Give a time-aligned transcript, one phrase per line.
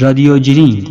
[0.00, 0.86] رادیو جرین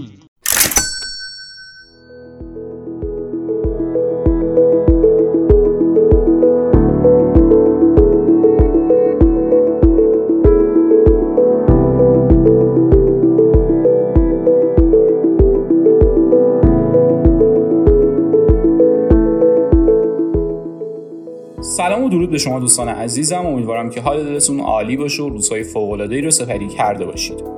[21.61, 23.45] سلام و درود به شما دوستان عزیزم.
[23.45, 27.56] امیدوارم که حال دلتون عالی باشه و روزهای فوق‌العاده‌ای رو سپری کرده باشید.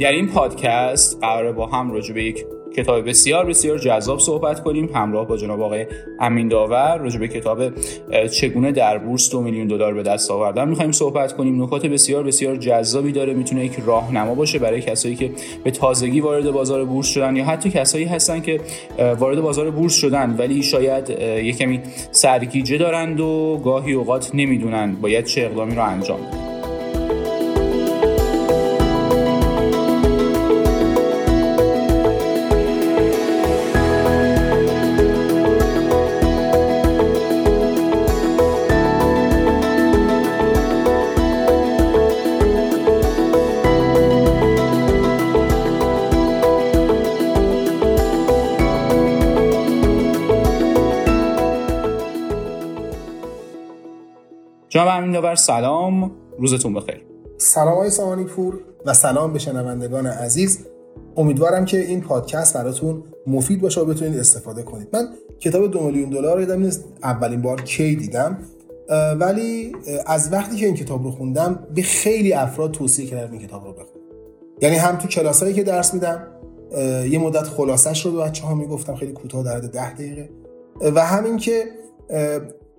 [0.00, 2.44] در این پادکست قراره با هم راجع به یک
[2.76, 4.90] کتاب بسیار بسیار جذاب صحبت کنیم.
[4.94, 5.86] همراه با جناب آقای
[6.20, 7.62] امین داور راجع به کتاب
[8.26, 11.62] چگونه در بورس دو میلیون دلار به دست آوردن می‌خوایم صحبت کنیم.
[11.62, 13.34] نکات بسیار بسیار جذابی داره.
[13.34, 15.30] می‌تونه یک راهنما باشه برای کسایی که
[15.64, 18.60] به تازگی وارد بازار بورس شدن یا حتی کسایی هستن که
[19.18, 21.80] وارد بازار بورس شدن ولی شاید یک کمی
[22.10, 26.49] سرگیجه دارند و گاهی اوقات نمی‌دونن باید چه اقدامی رو انجام بدن.
[55.00, 56.10] امین داور سلام.
[56.38, 57.02] روزتون بخیر.
[57.38, 60.58] سلام های سامانی پور و سلام به شنوندگان عزیز.
[61.16, 64.88] امیدوارم که این پادکست براتون مفید باشه و بتونید استفاده کنید.
[64.92, 65.08] من
[65.40, 68.38] کتاب دو میلیون دلار رو نیست اولین بار کی دیدم
[69.20, 69.72] ولی
[70.06, 73.72] از وقتی که این کتاب رو خوندم به خیلی افراد توصیه کردم این کتاب رو
[73.72, 74.04] بخونم.
[74.62, 76.26] یعنی هم تو کلاسایی که درس میدم
[77.10, 80.28] یه مدت خلاصش رو به بچه ها می‌گفتم خیلی کوتاه در ده دقیقه.
[80.94, 81.64] و همین که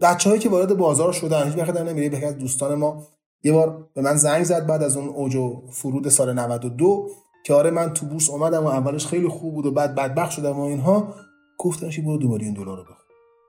[0.02, 3.04] بچه‌هایی که وارد بازار شدن هیچ وقت نمیره به از دوستان ما
[3.44, 7.08] یه بار به من زنگ زد بعد از اون اوج و فرود سال 92
[7.46, 10.60] که آره من تو بورس اومدم و اولش خیلی خوب بود و بعد بدبخت شدم
[10.60, 11.14] و اینها.
[11.60, 12.96] گفتنش برو دو میلیون دلار رو بخور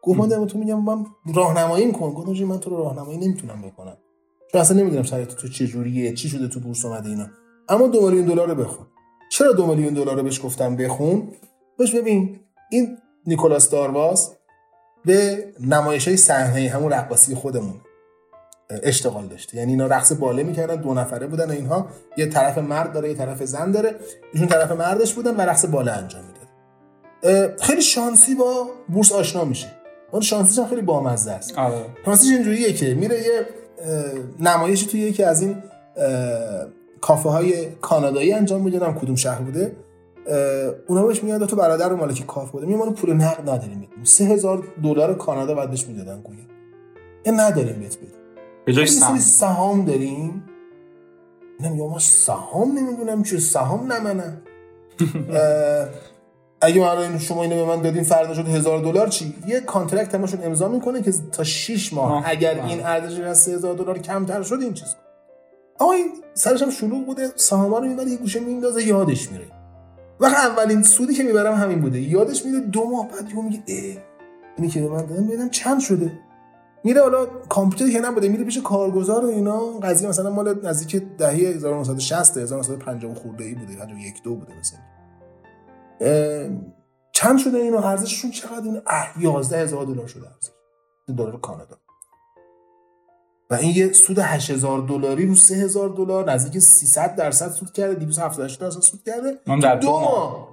[0.02, 2.10] گفت من تو میگم من راهنمایی کن.
[2.10, 3.96] گفتم من تو رو راهنمایی نمی‌تونم بکنم.
[4.52, 7.26] چون اصلا نمی‌دونم شرایط تو چه جوریه چی شده تو بورس اومده اینا.
[7.68, 8.86] اما دو میلیون دلار رو بخون.
[9.30, 11.28] چرا دو میلیون دلار رو بهش گفتم بخون؟
[11.78, 14.32] بهش ببین این نیکولاس دارواز
[15.04, 17.80] به نمایش های صحنه همون رقاصی خودمون
[18.82, 19.56] اشتغال داشته.
[19.56, 21.86] یعنی اینا رقص باله می‌کردن دو نفره بودن و اینها.
[22.16, 23.94] یه طرف مرد داره یه طرف زن داره.
[24.32, 27.60] ایشون طرف مردش بودن و رقص باله انجام می‌داد.
[27.60, 29.72] خیلی شانسی با بورس آشنا میشه.
[30.10, 31.58] اون شانسیش هم خیلی بامزه است.
[31.58, 31.84] آره.
[32.04, 33.46] شانسیش اینجوریه که میره یه
[34.40, 35.62] نمایشی توی یکی از این
[37.00, 39.72] کافه های کانادایی انجام می‌دادم کدوم شهر بوده.
[40.86, 42.66] اونا بهش میاد تو برادر رو مالک کاف بوده.
[42.66, 46.38] میگه ما پول نقد نداریم بدیم 3000 دلار کانادا بعدش می‌دادن گویا.
[47.26, 48.10] یه نداریم بهت بدیم.
[48.64, 49.18] به جای سهام.
[49.18, 50.44] سهام داریم.
[51.60, 54.42] نمیگه ما سهام نمی‌دونم چه سهام نمنه
[56.60, 60.44] اگه من شما اینو به من دادین فردا شد هزار دلار چی؟ یه کانترکت همشون
[60.44, 62.64] امضا می‌کنه که تا 6 ماه آه، اگر.
[62.64, 64.94] این ارزش از 3000 دلار کمتر شد این چیز
[65.78, 69.44] آقا این سرش هم شلوغ بوده سهام رو می‌بره یه گوشه میندازه یادش میره.
[70.22, 72.00] وقت اولین سودی که می‌برم همین بوده.
[72.00, 74.02] یادش میره دو ماه بعد یهو میگه اه
[74.56, 76.12] اینی که به من دادم ببینم چند شده.
[76.84, 79.60] میره حالا کامپیوتر که نبوده میره پیش کارگزار و اینا.
[79.78, 84.78] قضیه مثلا مال نزدیک دهه 1960 1950 خورده ای بوده 51 دو بوده مثلا.
[87.12, 90.50] چند شده اینو؟ ارزششون چقدر اینو اه 11000 دلار شده ارزش.
[91.16, 91.81] دلار کانادا.
[93.52, 98.60] و این یه سود 8000 دلاری رو 3000 دلار نزدیک 300 درصد سود کرده 278
[98.60, 99.58] درصد سود کرده.
[99.62, 100.48] در دو ماه.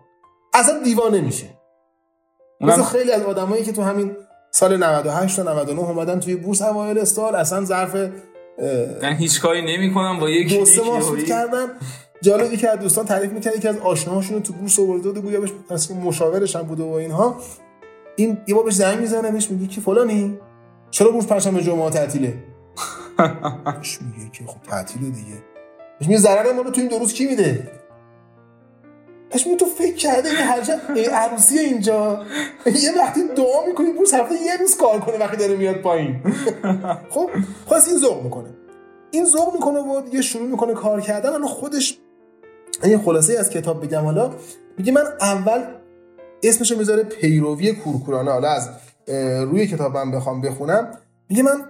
[0.54, 1.46] اصلا دیوانه میشه.
[2.62, 4.16] مثل خیلی از آدمایی که تو همین
[4.52, 7.96] سال 98 تا 99 اومدن توی بورس اوایل سال اصلا ظرف
[9.02, 11.24] من هیچ کاری نمی‌کنم با یک دو سه ماه سود.
[11.24, 11.68] کردن.
[12.22, 15.42] جالبی که از دوستان تعریف می‌کرد یکی از آشناهاشون رو تو بورس آورده بود گویا
[15.42, 17.36] بهش مشاورش هم بوده و اینها.
[18.16, 20.40] این یه بار بهش زنگ می‌زنه بهش میگه که فلانی
[20.92, 22.34] چرا بورس پنجشنبه جمعه تعطیله؟
[23.66, 25.44] بهش میگه که خب تعطیله دیگه.
[26.00, 27.72] بهش میگه ضرر ما رو تو این دو روز کی میده؟
[29.32, 32.26] بهش میگه تو فکر کرده این هر این عروسی اینجا.
[32.66, 36.24] یه وقتی دعا می‌کنی بورس هفته یه روز کار کنه وقتی داره میاد پایین.
[37.10, 37.30] خب
[37.66, 38.50] خواست این ذوق می‌کنه.
[39.12, 41.30] این ذوق می‌کنه و دیگه شروع می‌کنه کار کردن.
[41.30, 41.98] الان خودش
[42.84, 44.02] یه خلاصه از کتاب بگم.
[44.02, 44.34] حالا
[44.78, 45.64] میگه من اول
[46.44, 48.32] اسمشو می‌ذاره پیروی کورکورانه.
[48.32, 48.70] حالا از
[49.48, 50.98] روی کتابم بخوام بخونم.
[51.30, 51.62] میگه من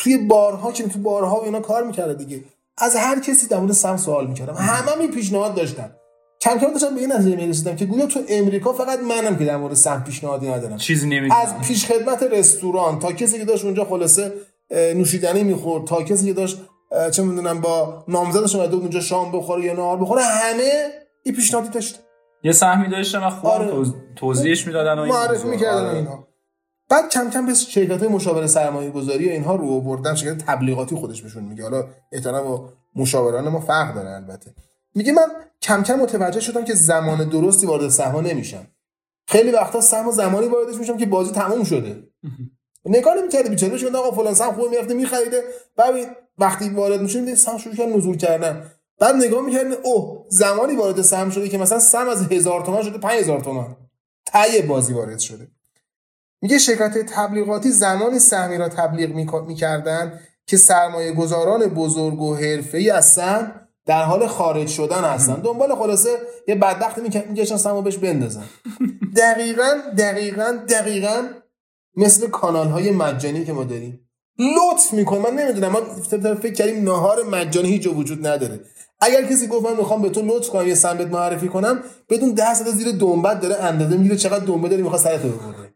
[0.00, 2.44] توی بارها که تو بارها و اینا کار می‌کرده دیگه.
[2.78, 4.54] از هر کسی در مورد سم سوال می‌کردم.
[4.54, 5.90] همه می پیشنهاد داشتن.
[6.40, 9.56] کم کم داشتم به این نتیجه می‌رسیدم که گویا تو امریکا فقط منم که در
[9.56, 10.76] مورد سم پیشنهادی ندارم.
[10.76, 11.40] چیزی نمی‌دونم.
[11.40, 14.32] از پیش خدمت رستوران تا کسی که داشت اونجا خلاصه
[14.70, 16.60] نوشیدنی می‌خورد تا کسی که داشت
[17.10, 20.90] چه می‌دونم با نامزدش اومده اونجا شام بخوره یا نهار بخوره همه
[21.22, 22.00] این پیشنهادی داشت
[22.42, 23.86] یه سهمی داشتن و خوب آره.
[24.16, 25.96] توضیحش می‌دادن و معرفی می‌کردن آره.
[25.96, 26.26] اینا
[26.90, 31.22] بعد کم کم به شرکت مشاور سرمایه گذاری و اینها رو بردن شرکت تبلیغاتی خودش
[31.22, 31.62] بهشون میگه.
[31.62, 34.54] حالا احترام و مشاوران ما فرق داره البته.
[34.94, 35.26] میگه من
[35.62, 38.66] کم کم متوجه شدم که زمان درستی وارد سهم نمیشم.
[39.28, 42.02] خیلی وقتا سهم زمانی واردش میشم که بازی تموم شده.
[42.84, 45.42] نگاه نمی‌کرده بیچاره شده آقا فلان سهم خوبه می‌رفته میخریده.
[45.78, 46.06] ببین
[46.38, 48.70] وقتی وارد میشه میده سهم شروع کردن نزول کردن.
[48.98, 52.98] بعد نگاه می‌کردن اوه زمانی وارد سهم شده که مثلا سهم از هزار تومن شده
[52.98, 53.76] 5000 تومن
[54.26, 55.48] تای بازی وارد شده.
[56.42, 59.10] میگه شرکت تبلیغاتی زمانی سهمی را تبلیغ
[59.46, 63.52] می‌کردن که سرمایه گذاران بزرگ و حرفه‌ای سهم
[63.86, 65.34] در حال خارج شدن هستن.
[65.34, 66.08] دنبال خلاصه
[66.48, 68.44] یه بدبختی میگشتن سمو بهش بندازن.
[69.16, 71.28] دقیقا دقیقا دقیقا
[71.96, 74.08] مثل کانال های مجانی که ما داریم.
[74.38, 75.72] لطف می‌کنه من نمی‌دونم.
[75.72, 75.80] ما
[76.34, 78.60] فکر کردیم نهار مجانی هیچ وجود نداره.
[79.00, 82.54] اگر کسی گفت من می‌خوام به تو لطف کنم یه سنبت معرفی کنم بدون ده
[82.54, 85.74] ساعت زیر دنبت داره اندازه می‌گیره چقدر دنبه داری می‌خواد سرت ببره.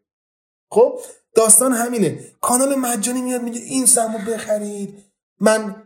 [0.70, 0.98] خب
[1.34, 2.18] داستان همینه.
[2.40, 4.94] کانال مجانی میاد میگه این سمو بخرید.
[5.40, 5.76] من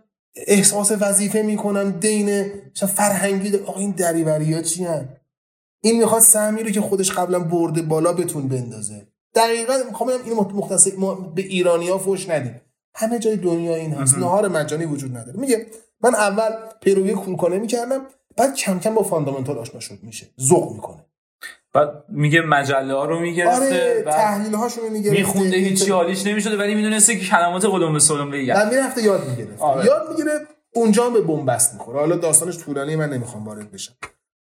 [0.46, 5.08] احساس وظیفه می‌کنم دین فرهنگی آقا این دریوری ها چی هن؟
[5.80, 9.06] این می‌خواد سهمی رو که خودش قبلا برده بالا بتون بندازه.
[9.34, 12.60] دقیقا می‌خوام این مختص ما به ایرانی ها فوش ندیم.
[12.94, 14.18] همه جای دنیا این هست.
[14.18, 15.40] نهار مجانی وجود نداره.
[15.40, 15.66] میگه
[16.00, 16.50] من اول
[16.80, 20.26] پیروی کورکانه می‌کردم بعد کم کم با فاندامنتال آشنا شد میشه.
[20.40, 21.04] ذوق می‌کنه.
[21.78, 25.20] بعد میگه مجله ها رو می‌گرفته آره تحلیل هاشون رو می‌گرفته.
[25.20, 29.28] میخونده هیچی حالیش نمی‌شده ولی می‌دونسته که کلمات قلم به سلم بگه بعد می‌رفته یاد
[29.28, 29.86] می‌گرفت آره.
[29.86, 30.40] یاد می‌گیره
[30.74, 31.98] اونجا به بنبست می‌خوره.
[31.98, 33.94] حالا داستانش طولانی من نمی‌خوام وارد بشم.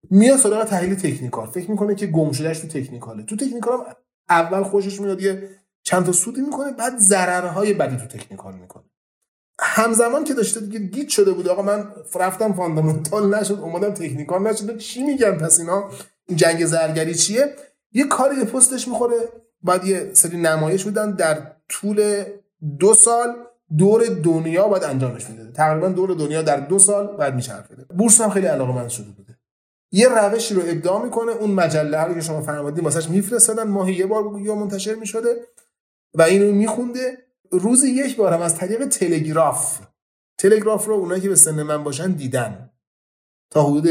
[0.09, 1.47] میاد سراغ تحلیل تکنیکال.
[1.47, 3.23] فکر می‌کنه که گم‌شده‌ش تو تکنیکاله.
[3.23, 3.85] تو تکنیکال هم
[4.29, 5.49] اول خوشش میاد یه
[5.83, 8.83] چند تا سودی می‌کنه بعد ضررهای بدی تو تکنیکال می‌کنه.
[9.61, 11.47] همزمان که داشته دیگه گیج شده بود.
[11.47, 14.77] آقا من رفتم فاندامنتال نشد اومدم تکنیکال نشد.
[14.77, 15.89] چی میگن پس اینا؟
[16.35, 17.55] جنگ زرگری چیه؟
[17.91, 19.15] یه کاری به پستش می‌خوره.
[19.63, 22.23] بعد یه سری نمایش بودن در طول
[22.79, 23.35] دو سال
[23.77, 28.29] دور دنیا باید انجامش میده تقریبا دور دنیا در دو سال بعد میچرخیده بورس هم
[28.29, 29.37] خیلی علاقه من شده بوده.
[29.91, 31.31] یه روشی رو ابداع می‌کنه.
[31.31, 33.63] اون مجله رو که شما فرمودید واسش میفرستادن.
[33.63, 35.35] ماهی یه بار یا منتشر می‌شده
[36.13, 37.17] و اینو میخونده.
[37.51, 39.79] روزی یک بار هم از طریق تلگراف.
[40.37, 42.69] تلگراف رو اونایی که به سن من باشن دیدن.
[43.51, 43.89] تا حدود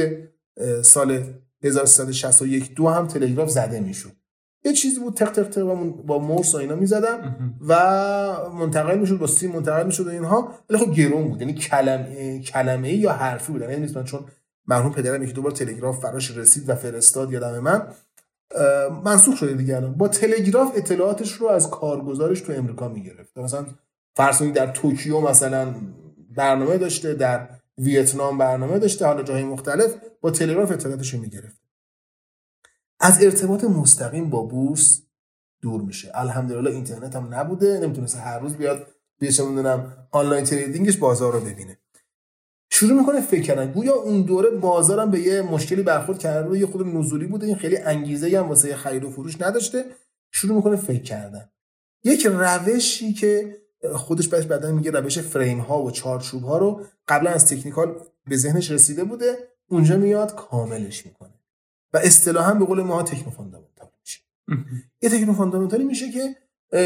[0.82, 4.12] سال 1361 دو هم تلگراف زده می‌شد.
[4.64, 5.62] یه چیزی بود تق تق تق
[6.06, 7.36] با مورس و اینا می‌زدن
[7.68, 7.74] و
[8.58, 10.54] منتقل می‌شد با سیم منتقل می‌شد و اینها.
[10.70, 13.62] ولی خب گرون بود یعنی کلمه کلمه یا حرفی بود.
[13.62, 14.24] یعنی من چون
[14.66, 17.82] مرحوم پدرم یکی دوبار تلگراف فراش رسید و فرستاد یادم من.
[19.04, 19.94] منسوخ شده دیگه الان.
[19.94, 23.38] با تلگراف اطلاعاتش رو از کارگزارش تو امریکا می‌گرفت.
[23.38, 23.66] مثلا
[24.16, 25.74] فرسونی در توکیو مثلا
[26.36, 31.60] برنامه داشته در ویتنام برنامه داشته حالا جاهای مختلف با تلگراف اطلاعاتش رو می‌گرفت
[33.00, 35.02] از ارتباط مستقیم با بورس
[35.62, 36.10] دور میشه.
[36.14, 38.86] الحمدلله اینترنت هم نبوده نمی‌تونست هر روز بیاد
[39.36, 41.78] چه می‌دونم آنلاین تریدینگش بازار رو ببینه.
[42.70, 43.72] شروع می‌کنه فکر کردن.
[43.72, 47.76] گویا اون دوره بازارم به یه مشکلی برخورد کرده یه رکود نزولی بوده این خیلی
[47.76, 49.84] انگیزه هم واسه خرید و فروش نداشته.
[50.30, 51.50] شروع می‌کنه فکر کردن.
[52.04, 53.56] یک روشی که
[53.94, 58.36] خودش بهش بعدا میگه روش فریم ها و چارچوب ها رو قبلا از تکنیکال به
[58.36, 61.34] ذهنش رسیده بوده اونجا میاد کاملش می‌کنه.
[61.92, 64.20] و اصطلاحا به قول ما تکنو فاندامنتال میشه.
[65.02, 66.36] یه تکنو فاندامنتالی میشه که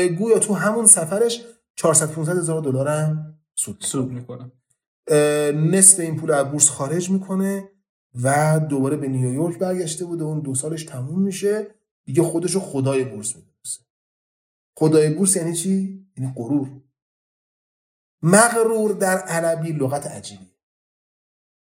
[0.08, 1.44] گویا تو همون سفرش
[1.76, 4.52] 400 500 هزار دلار هم سود سود می‌کنه.
[5.52, 7.68] نصف این پول از بورس خارج می‌کنه
[8.22, 10.24] و دوباره به نیویورک برگشته بوده.
[10.24, 11.66] اون دو سالش تموم میشه.
[12.04, 13.84] دیگه خودشو خدای بورس می‌دونسته.
[14.76, 16.81] خدای بورس یعنی چی؟ یعنی غرور.
[18.22, 20.52] مغرور در عربی لغت عجیبی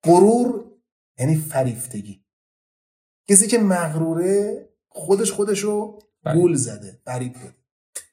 [0.05, 0.65] غرور
[1.19, 2.25] یعنی فریفتگی.
[3.29, 7.55] کسی که مغروره خودش خودشو گول زده فریب بده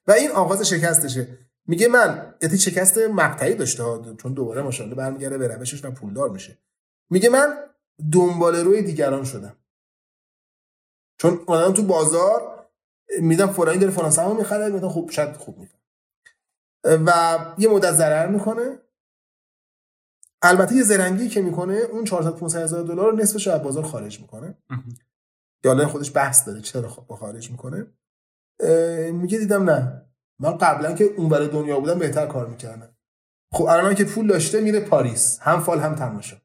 [0.08, 1.38] و این آغاز شکستشه.
[1.68, 3.84] میگه من یعنی شکست مقطعی داشته
[4.22, 6.58] چون دوباره ماشاءالله برمیگرده به روشش و پولدار میشه.
[7.10, 7.58] میگه من
[8.12, 9.58] دنبال روی دیگران شدم.
[11.18, 12.70] چون آدم تو بازار
[13.20, 15.83] میدم فلانی داره فلان سهمو می‌خره میدم خوب شاید خوب میفهم
[16.84, 18.80] و یه مدت ضرر می‌کنه.
[20.42, 24.20] البته یه زرنگی که می‌کنه اون 400 500 هزار دلار رو نصفش از بازار خارج
[24.20, 24.58] می‌کنه.
[25.64, 27.88] یا خودش بحث داره چرا خارج می‌کنه؟
[29.12, 30.02] میگه دیدم نه.
[30.40, 32.96] من قبلا که اون برای دنیا بودم بهتر کار می‌کردم.
[33.54, 35.40] خب الان که پول داشته میره پاریس.
[35.42, 36.38] هم فال هم تماشا.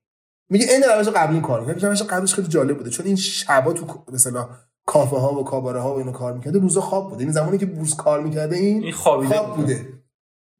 [0.50, 2.90] میگه این روش قبلی کار می‌کنه روش قبلش خیلی جالب بوده.
[2.90, 4.48] چون این شبا تو مثلا
[4.86, 7.22] کافه ها و کاباره ها و اینو کار می‌کرده روزا خواب بوده.
[7.22, 9.97] این زمانی که بورس کار می‌کرده این, این خواب بوده.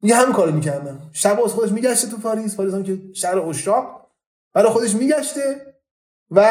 [0.01, 4.07] میگه همین کارو می‌کردم شب از خودش میگشته تو پاریس پاریس هم که شهر اشراق
[4.53, 5.73] برای خودش میگشته
[6.31, 6.49] و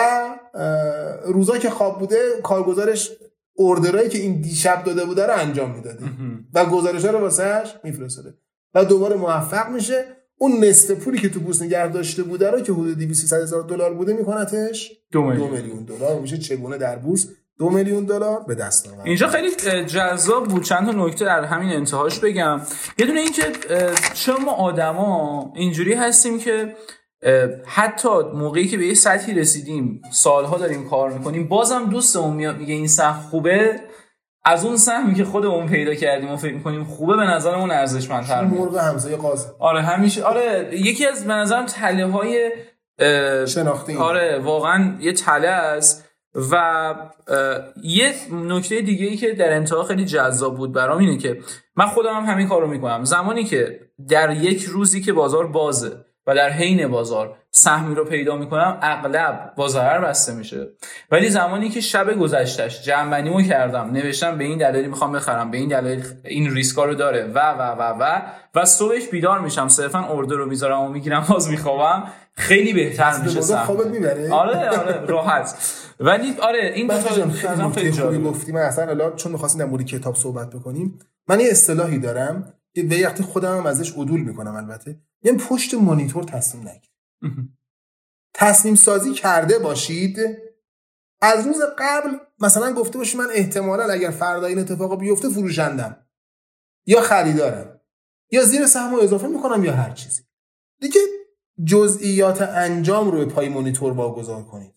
[1.24, 3.10] روزا که خواب بوده کارگزارش
[3.54, 6.04] اوردرایی که این دیشب داده بوده رو انجام می‌داده.
[6.54, 8.34] و گزارش رو واسهش میفرستاده.
[8.74, 10.04] و دوباره موفق میشه.
[10.40, 13.94] اون نصف پولی که تو بورس نگه داشته بوده رو که حدود 200 هزار دلار
[13.94, 16.20] بوده میکنتش دو میلیون دلار.
[16.20, 19.06] میشه چگونه در بورس دو میلیون دلار به دست آورد.
[19.06, 19.50] اینجا خیلی
[19.84, 20.62] جذاب بود.
[20.62, 22.60] چند تا نکته در همین انتهاش بگم.
[22.98, 23.44] یه دونه اینکه
[24.14, 26.76] چرا ما آدما اینجوری هستیم که
[27.66, 32.74] حتی موقعی که به یه سطحی رسیدیم سالها داریم کار می‌کنیم بازم دوستمون میاد میگه
[32.74, 33.80] این سهم خوبه.
[34.44, 38.76] از اون سهمی که خودمون پیدا کردیم و فکر می‌کنیم خوبه به نظرمون ارزشمندتر مرغ
[38.76, 42.52] همسایه قاز آره همیشه آره یکی از به نظرم تله های
[43.46, 46.07] شناختی آره واقعا یه تله است.
[46.34, 46.94] و
[47.82, 51.40] یه نکته دیگه ای که در انتها خیلی جذاب بود برام اینه که
[51.76, 53.04] من خودم هم همین کار رو می‌کنم.
[53.04, 58.36] زمانی که در یک روزی که بازار بازه و در حین بازار سهمی رو پیدا
[58.36, 60.66] می‌کنم اغلب با ضرر بسته میشه.
[61.10, 65.68] ولی زمانی که شب گذشتش جمعنیمو کردم نوشتم به این دلیلی می‌خوام بخرم به این
[65.68, 68.22] دلیل این ریسکا رو داره و و و و
[68.54, 72.04] و صبحش بیدار میشم صرفا اوردر رو می‌ذارم و می‌گیرم باز میخوابم
[72.34, 75.54] خیلی بهتر میشه خوابت می‌بره؟ آره آره راحت.
[76.00, 77.02] ولی آره این دو
[77.56, 78.52] تا خیلی خوبی گفتی.
[78.52, 82.88] من اصلا الان چون می‌خواستیم در مورد کتاب صحبت بکنیم من یه اصطلاحی دارم که
[83.04, 84.96] وقتی خودم هم ازش عدول می‌کنم البته.
[85.22, 86.90] یه پشت مانیتور تصمیم نگیر
[88.34, 90.18] تصمیم سازی کرده باشید.
[91.20, 96.06] از روز قبل مثلا گفته باشید من احتمالا اگر فردا این اتفاق بیفته فروشندم.
[96.86, 97.80] یا خریدارم.
[98.30, 100.22] یا زیر سهم اضافه می‌کنم یا هر چیزی.
[100.80, 101.00] دیگه
[101.64, 104.74] جزئیات انجام رو به پای مانیتور واگذار کنید.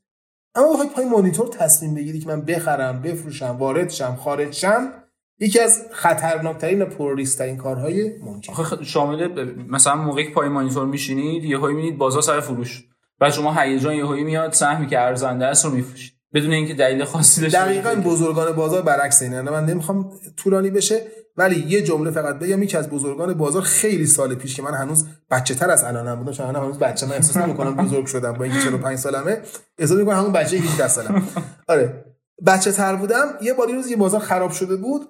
[0.55, 5.00] اما بخواید پای مانیتور تصمیم بگیرید که من بخرم بفروشم وارد شم خارج شم
[5.41, 8.53] یکی از خطرناکترین و پروریسترین کارهای ممکن.
[8.53, 12.83] آخه شامل مثلا موقعی که پای مانیتور میشینید یهو می‌بینید بازار سر فروش.
[13.19, 16.13] بعد شما هیجان یهو میاد سهمی که ارزنده است رو میفروشید.
[16.33, 19.41] بدون اینکه دلیل خاصی داشته دقیقاً بزرگان بازار برعکس اینه.
[19.41, 21.01] من نمی‌خوام طولانی بشه
[21.37, 25.07] ولی یه جمله فقط بگم یکی از بزرگان بازار خیلی سال پیش که من هنوز
[25.31, 28.59] بچه تر از الانم بودم چون هنوز بچه من احساس نمی‌کنم بزرگ شدم با اینکه
[28.59, 29.41] 45 سالمه.
[29.77, 31.27] احساس می‌کنم همون بچه 18 سالم
[31.67, 32.05] آره.
[32.45, 35.01] بچه تر بودم یه باری روز یه بازار خراب شده بود.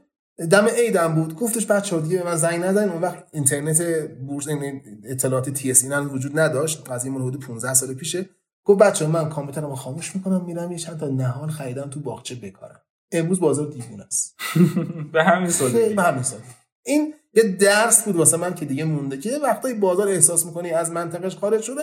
[0.49, 1.35] دم عیدم بود.
[1.35, 2.89] گفتش بچه دیگه به من زنگ نزنین.
[2.89, 3.81] اون وقت اینترنت
[4.27, 6.89] بورس یعنی اطلاعات تی اس این وجود نداشت.
[6.89, 8.29] قضیه من حدود 15 سال پیشه.
[8.65, 12.81] گفت بچه من کامپیوترمو خاموش می‌کنم میرم یه چند تا نهال خریدم تو باغچه بکارم.
[13.11, 14.35] امروز بازار دیوونه است.
[15.13, 16.39] به همین سال به همین سال
[16.85, 20.91] این یه درس بود واسه من که دیگه مونده که وقتی بازار احساس می‌کنی از
[20.91, 21.81] منطقش خارج شده.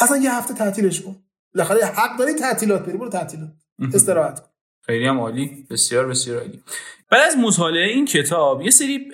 [0.00, 1.16] اصلا یه هفته تعطیلش کن.
[1.54, 3.50] بالاخره حق داری تعطیلات بری برو تعطیلات.
[3.94, 4.46] استراحت کن.
[4.86, 5.66] خیلی هم عالی.
[5.70, 6.62] بسیار بسیار عالی.
[7.10, 9.08] بعد از مطالعه این کتاب یه سری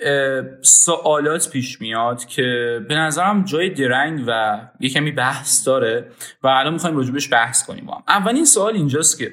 [0.61, 6.11] سوالات پیش میاد که به نظرم جای درنگ و یه کمی بحث داره
[6.43, 8.03] و الان می‌خوایم راجبش بحث کنیم با هم.
[8.07, 9.31] اولین سوال اینجاست که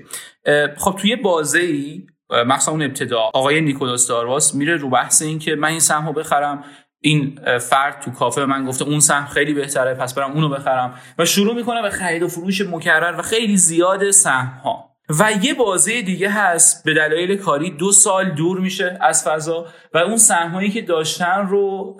[0.77, 5.55] خب توی بازه ای مخصوصا اون ابتدا آقای نیکولاس دارواس میره رو بحث این که
[5.55, 6.65] من این سهم بخرم
[7.01, 10.95] این فرد تو کافه من گفته اون سهم خیلی بهتره پس برم اونو بخرم.
[11.19, 15.55] و شروع می‌کنه به خرید و فروش مکرر و خیلی زیاد سهم ها و یه
[15.55, 20.71] بازه دیگه هست به دلایل کاری دو سال دور میشه از فضا و اون سهمایی
[20.71, 21.97] که داشتن رو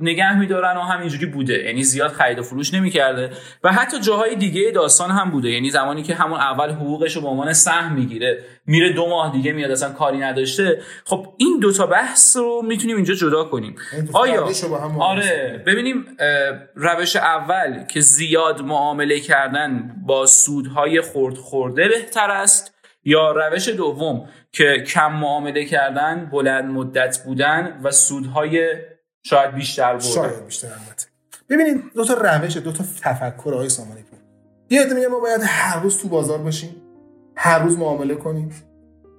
[0.00, 1.64] نگه میدارن و همینجوری بوده.
[1.64, 3.30] یعنی زیاد خرید و فروش نمی‌کرده.
[3.64, 5.50] و حتی جاهای دیگه داستان هم بوده.
[5.50, 8.44] یعنی زمانی که همون اول حقوقش رو به عنوان سهم می‌گیره.
[8.66, 10.82] میره دو ماه دیگه میاد اصلا کاری نداشته.
[11.04, 13.76] خب این دوتا بحث رو می‌تونیم اینجا جدا کنیم.
[14.12, 14.50] آیا؟
[14.98, 15.62] آره.
[15.66, 16.04] ببینیم
[16.74, 24.28] روش اول که زیاد معامله کردن با سودهای خورد خورده بهتر است یا روش دوم
[24.52, 28.74] که کم معامله کردن بلند مدت بودن و سودهای
[29.26, 31.06] شاید بیشتر بودن شاید بیشتر البته.
[31.50, 34.18] ببینید دو تا روش دو تا تفکر آقای سامانی پور
[34.70, 36.85] یه ما باید هر روز تو بازار باشیم.
[37.36, 38.50] هر روز معامله کنیم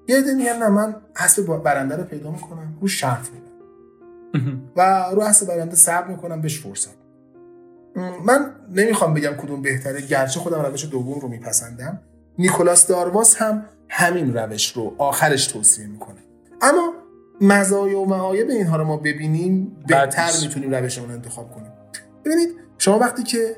[0.07, 4.61] یه عده میگن نه من حسب برنده رو پیدا می‌کنم رو شرط میدم.
[4.75, 6.97] و رو حسب برنده صبر می‌کنم بهش فرصت.
[8.25, 12.01] من نمی‌خوام بگم کدوم بهتره گرچه خودم روش دوم رو میپسندم.
[12.39, 16.17] نیکولاس دارواس هم همین روش رو آخرش توصیه می‌کنه.
[16.61, 16.93] اما
[17.41, 21.71] مزایا و معایب اینها رو ما ببینیم بهتر می‌تونیم روشمون انتخاب کنیم.
[22.25, 23.55] ببینید شما وقتی که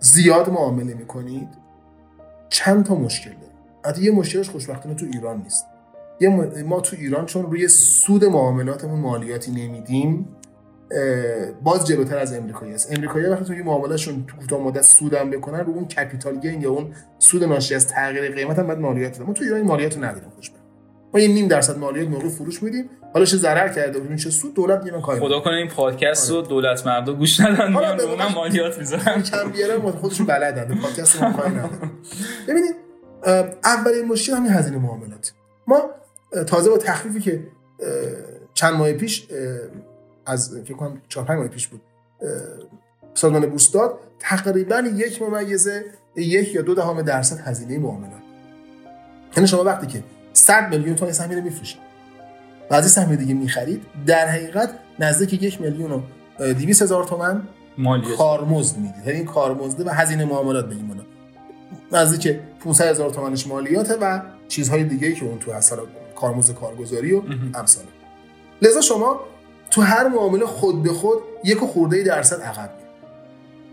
[0.00, 1.61] زیاد معامله می‌کنید
[2.52, 3.52] چند تا مشکل داره.
[3.84, 5.66] حتی یه مشکلش خوشبختانه تو ایران نیست.
[6.20, 6.28] یه
[6.62, 10.28] ما تو ایران چون روی سود معاملاتمون مالیاتی نمیدیم
[11.62, 15.72] باز جلوتر از امریکایی است امریکایی وقتی توی معاملهشون تو کوتاه مدت سودم بکنن رو
[15.72, 19.44] اون کپیتال گین یا اون سود ناشی از تغییر قیمت هم بعد مالیات ما تو
[19.44, 20.61] ایران مالیات نداریم خوشبخت.
[21.14, 22.90] ما یه نیم درصد مالیات موقع فروش میدیم.
[23.14, 26.42] حالا چه ضرر کرده و چه سود دولت میگه کاری خدا کنه این پادکست رو
[26.42, 29.22] دولت مردا گوش ندن میان به اونم مالیات می‌ذارن.
[29.30, 30.78] کم بیاره خودشون بلدن.
[30.78, 31.90] پادکست ما کاری نداره.
[32.48, 32.74] ببینید
[33.64, 35.32] اولین مشکل همین هزینه معاملات.
[35.66, 35.90] ما
[36.46, 37.42] تازه با تخفیفی که
[38.54, 39.28] چند ماه پیش
[40.26, 41.80] از فکر کنم 4 5 ماه پیش بود
[43.14, 45.84] سازمان بورس داد تقریبا یک ممیزه
[46.16, 48.22] یک یا دو دهم درصد هزینه معاملات.
[49.36, 50.02] یعنی شما وقتی که
[50.32, 51.78] 100 میلیون تومان سهمیه رو میفروشید.
[52.70, 53.82] و از سهمیه دیگه می‌خرید.
[54.06, 56.00] در حقیقت نزدیک یک میلیون و
[56.38, 57.48] 200 هزار تومان
[57.78, 59.06] مالیات کارمزد می‌دید.
[59.06, 61.00] یعنی این کارمزد و هزینه معاملات بگیم اون
[61.92, 65.76] نزدیک 500 هزار تومانش مالیاته و چیزهای دیگه که اون تو اثر
[66.16, 67.22] کارمزد کارگزاری و
[67.54, 67.84] امثال
[68.62, 69.20] لذا شما
[69.70, 72.70] تو هر معامله خود به خود یک خورده درصد عقب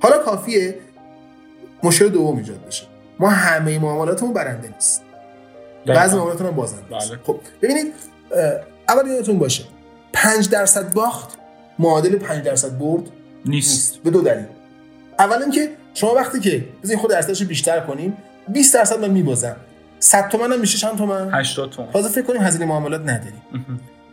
[0.01, 0.75] حالا کافیه
[1.83, 2.85] مشکل دوم ایجاد بشه.
[3.19, 5.03] ما همه معاملاتمون برنده نیست.
[5.85, 7.19] بعضی معاملاتمون هم بازنده بله.
[7.23, 7.93] خب ببینید
[8.89, 9.63] اول یادتون باشه.
[10.13, 11.37] 5 درصد باخت
[11.79, 13.03] معادل 5 درصد برد
[13.45, 13.71] نیست.
[13.71, 13.97] نیست.
[13.97, 14.45] به دو دلیل.
[15.19, 18.17] اول اینکه شما وقتی که بزنین خود درصدش بیشتر کنیم
[18.47, 19.55] 20 درصد من میبازم.
[19.99, 21.91] 100 تومن هم میشه چند تومن؟ 80 تومن.
[21.91, 23.43] تازه فکر کنیم هزینه معاملات نداریم.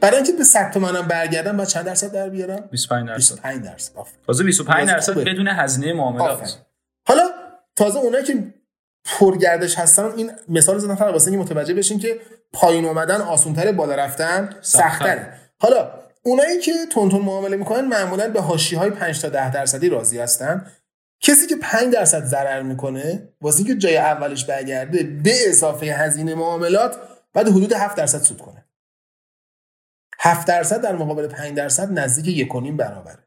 [0.00, 3.16] برای اینکه به 100 تومن هم برگردم بعد چند درصد در بیارم؟ 25 درصد.
[3.16, 3.92] 25 درصد.
[4.26, 6.58] تازه 25 درصد بدون هزینه معاملات.
[7.08, 7.22] حالا
[7.76, 8.54] تازه اونایی که
[9.06, 10.12] پرگردش هستن.
[10.16, 12.20] این مثال زدن فقط واسه اینکه متوجه بشین که
[12.52, 15.32] پایین اومدن آسان‌تره بالا رفتن سخت‌تره.
[15.58, 15.90] حالا
[16.22, 20.72] اونایی که تونتون معامله می‌کنن معمولا به حاشیه های 5 تا 10 درصدی راضی هستن.
[21.20, 26.96] کسی که 5 درصد ضرر می‌کنه واسه اینکه جای اولش برگرده به اضافه هزینه معاملات
[27.32, 28.64] بعد حدود 7 درصد سود کنه.
[30.18, 33.25] 7 درصد در مقابل 5 درصد نزدیک 1.5 برابره.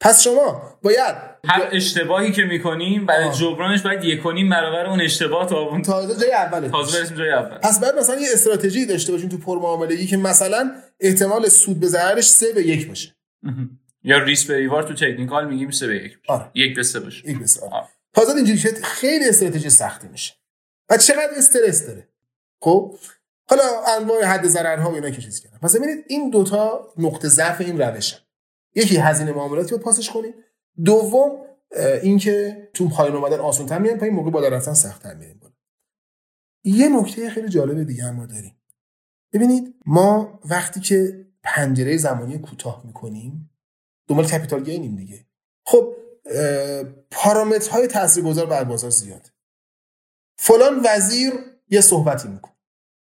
[0.00, 1.16] پس شما باید
[1.48, 6.20] هر اشتباهی که می‌کنیم برای جبرانش باید یک کنیم برابر اون اشتباه تا اون تازه
[6.20, 6.68] جای اوله.
[6.68, 10.70] تازه برسیم جای اول پس بعد مثلا یه استراتژی داشته باشیم تو پرمعاملگی که مثلا
[11.00, 13.16] احتمال سود به ضررش 3 به 1 باشه.
[14.02, 16.50] یا ریس به ریوار تو تکنیکال میگیم 3 به 1 آره.
[16.54, 17.30] یک به 3 باشه.
[17.30, 17.86] یک به 3 آره.
[18.14, 20.34] تازه اینجوری شد خیلی استراتژی سختی میشه.
[20.90, 22.08] و چقدر استرس داره.
[22.62, 22.96] خب؟
[23.50, 23.62] حالا
[23.98, 25.58] انواع حد ضررها و اینا که چیز کردن.
[25.58, 28.29] پس ببینید این دوتا نقطه ضعف این روشه
[28.74, 30.34] یکی هزینه معاملاتی رو پاسش کنیم.
[30.84, 31.46] دوم
[32.02, 35.54] اینکه تو پایین اومدن آسان تر میان پایین موقع بالا رفتن سخت تر میریم بالا.
[36.64, 38.56] یه نکته خیلی جالب دیگه هم ما داریم.
[39.32, 43.50] ببینید ما وقتی که پنجره زمانی کوتاه می‌کنیم
[44.08, 45.26] دنبال کپیتال گینیم دیگه.
[45.66, 45.96] خب
[47.10, 49.30] پارامترهای تاثیرگذار بر بازار زیاد.
[50.38, 51.32] فلان وزیر
[51.68, 52.54] یه صحبتی می‌کنه.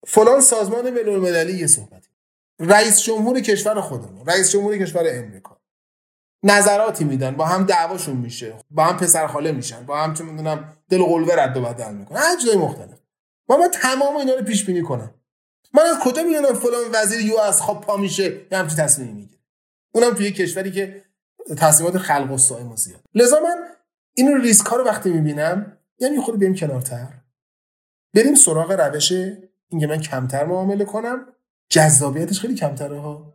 [0.08, 2.10] فلان سازمان بین‌المللی یه صحبتی.
[2.60, 5.55] رئیس جمهور کشور خودمون رئیس جمهور کشور امریکا.
[6.48, 10.78] نظراتی میدن با هم دعواشون میشه با هم پسر خاله میشن با هم چه می‌دونم
[10.90, 12.18] دل و قلبه رد و بدل می‌کنن.
[12.18, 13.00] هر جای مختلف.
[13.50, 15.14] ما ما تمام اینا رو پیش بینی کنم
[15.74, 19.42] من از کجا می‌دونم فلان وزیر یو از خواب پا میشه یه همچین تصمیمی می‌گیره.
[19.92, 21.04] اونم توی کشوری که
[21.58, 23.02] تصمیمات خلق و سائم زیاد.
[23.14, 23.68] لذا من
[24.14, 27.08] این ریسک ها رو وقتی می‌بینم یعنی خود بیام کنارتر.
[28.14, 29.12] بریم سراغ روش
[29.70, 31.28] اینکه من کمتر معامله کنم.
[31.70, 33.34] جذابیتش خیلی کمتره ها.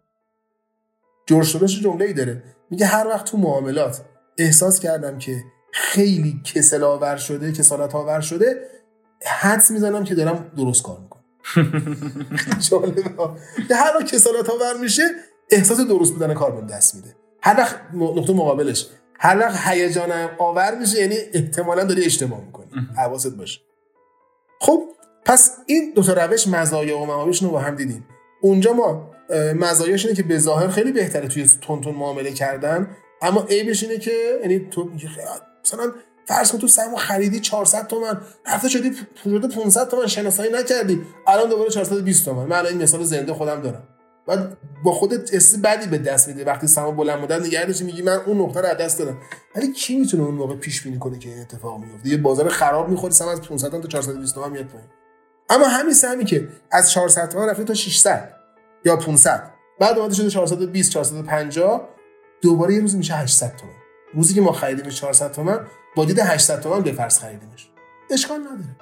[1.26, 2.42] جورج جمله ای داره.
[2.70, 4.00] میگه هر وقت تو معاملات
[4.38, 8.68] احساس کردم که خیلی کسل آور شده کسالت آور شده
[9.26, 11.20] حدس می‌زنم که دارم درست کار می‌کنم.
[12.70, 13.02] جالبه.
[13.70, 15.02] هر وقت کسالت آور میشه
[15.50, 17.16] احساس درست بودن کار دست میده.
[17.42, 18.86] هر وقت نقطه مقابلش.
[19.18, 22.66] هر وقت هیجان آور میشه یعنی احتمالا داری اشتباه می‌کنی.
[22.96, 23.60] حواست باشه
[24.60, 24.82] خب
[25.24, 28.06] پس این دو تا روش مزایا و معایبش رو با هم دیدیم.
[28.40, 29.10] اونجا ما
[29.56, 32.90] مزایاش اینه که به ظاهر خیلی بهتره توی تون معامله کردن
[33.22, 34.12] اما عیبش اینه که
[34.42, 34.90] یعنی تو
[35.64, 35.92] مثلا
[36.26, 38.92] فرض کن تو سهمو خریدی 400 تومن رفته شدی
[39.26, 42.44] حدود 500 تومن شناسایی نکردی الان دوباره 420 تومن.
[42.44, 43.82] من الان این مثال زنده خودم دارم.
[44.26, 48.20] بعد با خودت اس بدی به دست میده وقتی سهام بلند مدت نگردش میگی من
[48.26, 49.18] اون نقطه رو از دست دادم.
[49.56, 52.88] ولی کی می‌تونه اون موقع پیش بینی کنه که این اتفاق میفته؟ یه بازار خراب
[52.88, 54.88] می‌خوری سهم از 500 تا 420 تومن میاد پایین.
[55.50, 58.39] اما همین سهمی که از 400 تومن رفته تا 600
[58.84, 61.88] یا 500 بعد اومده شده 420 450
[62.42, 63.72] دوباره یه روز میشه 800 تومن.
[64.14, 65.60] روزی که ما خریدیم 400 تومن
[65.96, 67.70] با دید 800 تومن به فرض خریدیمش.
[68.10, 68.76] اشکال نداره.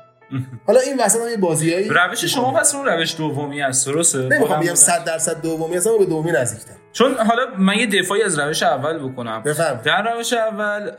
[0.67, 4.61] حالا این وسط هم یه بازیایی روش شما پس اون روش دومی است درسته؟ نمی‌خوام
[4.61, 6.75] بگم 100 درصد دومی هستم به دومی نزدیکتر.
[6.93, 9.43] چون حالا من یه دفاعی از روش اول بکنم.
[9.43, 9.81] بفهم.
[9.85, 10.91] در روش اول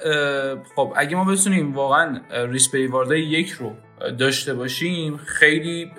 [0.76, 3.74] خب اگه ما بتونیم واقعا ریس پیوارده یک رو
[4.20, 5.92] داشته باشیم خیلی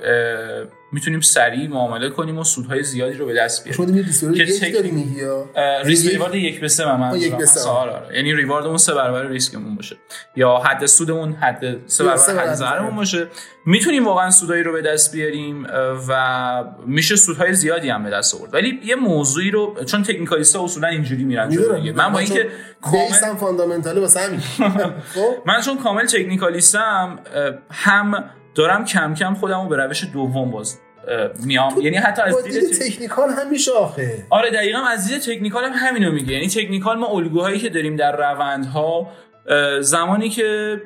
[0.92, 4.02] می‌تونیم سریع معامله کنیم و سودهای زیادی رو به دست بیاریم.
[4.12, 5.48] شما ریسک یک داری میگی یا
[5.84, 7.68] ریوارد یک به سه من یک به سه.
[7.68, 8.16] آره، آره.
[8.16, 9.96] یعنی ریواردمون سه برابر ریسکمون باشه.
[10.36, 13.26] یا حد سودمون حد سه برابر حد ضررمون باشه.
[13.66, 15.66] می‌تونیم واقعا سودایی رو به دست بیاریم
[16.08, 18.54] و میشه سودهای زیادی هم به دست آورد.
[18.54, 21.92] ولی یه موضوعی رو چون تکنیکالیستا اصولا اینجوری میرن دیگه.
[21.92, 22.48] من با اینکه
[22.82, 24.40] کامل fundamental واسه همین.
[25.14, 27.18] خب؟ من چون کامل technicalist م
[27.90, 28.24] هم
[28.54, 30.78] دارم کم کم خودمو به روش دوم باز
[31.44, 31.80] میام.
[31.80, 34.24] یعنی حتی از دید technical هم میشه آخه.
[34.30, 36.32] آره دقیقا از دید technical هم همینو میگه.
[36.32, 39.10] یعنی technical ما الگوهایی که داریم در روندها
[39.80, 40.80] زمانی که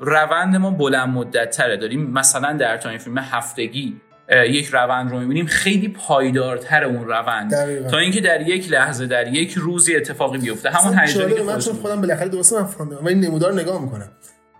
[0.00, 1.76] روند ما بلند مدت تره.
[1.76, 7.54] داریم مثلا در time frame هفتگی یک روند رو می‌بینیم خیلی پایدارتر اون روند.
[7.54, 7.90] دقیقا.
[7.90, 10.70] تا اینکه در یک لحظه در یک روزی اتفاقی بیفته.
[10.70, 12.66] همون هیجانی که من خودم بالاخره درست من
[13.02, 14.08] من این نمودار نگاه می‌کنم.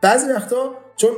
[0.02, 1.10] بعضی وقتا چون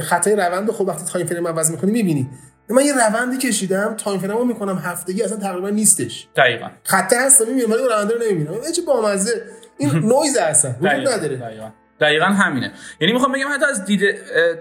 [0.00, 2.30] خطای روند خب وقتی time frame عوض می‌کنی می‌بینی.
[2.68, 6.28] من یه روندی کشیدم time frame رو می‌کنم هفتگی اصلا تقریبا نیستش.
[6.36, 6.68] دقیقاً.
[6.84, 8.72] خطه هست می‌بینم ولی روند رو نمی‌بینم.
[8.76, 9.42] چه بامزه.
[9.78, 11.36] این نویز اصلا وجود نداره.
[11.36, 11.68] دقیقاً.
[12.00, 12.72] دقیقا همینه.
[13.00, 14.00] یعنی می‌خوام بگم حتی از دید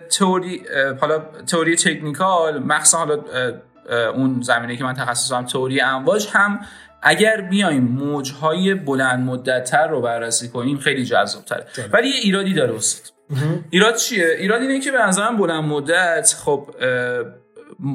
[0.10, 0.62] تئوری
[1.02, 3.24] حالا تئوری technical مخصوصا حالا
[4.16, 6.60] اون زمینه که من تخصصم تئوری امواج هم
[7.04, 12.76] اگر بیایم موجهای بلند مدتتر رو بررسی کنیم خیلی جذاب تره ولی یه ایرادی داره
[12.76, 13.14] است
[13.70, 16.70] ایراد چیه؟ ایراد اینه که به نظرم بلند مدت خب